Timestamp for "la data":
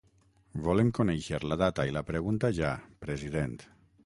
1.51-1.87